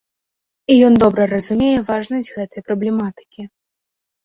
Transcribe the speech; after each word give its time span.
І 0.75 0.77
ён 0.87 0.93
добра 1.03 1.27
разумее 1.35 1.75
важнасць 1.91 2.33
гэтай 2.39 2.61
праблематыкі. 2.71 3.41